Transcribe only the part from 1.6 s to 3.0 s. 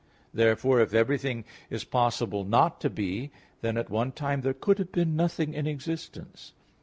is possible not to